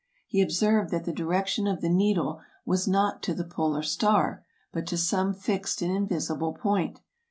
He 0.25 0.41
observed 0.41 0.89
that 0.89 1.05
the 1.05 1.13
di 1.13 1.21
rection 1.21 1.71
of 1.71 1.81
the 1.81 1.87
needle 1.87 2.41
was 2.65 2.87
not 2.87 3.21
to 3.21 3.35
the 3.35 3.43
polar 3.43 3.83
star, 3.83 4.43
but 4.71 4.87
to 4.87 4.97
some 4.97 5.31
fixed 5.31 5.83
and 5.83 5.95
invisible 5.95 6.53
point. 6.55 7.01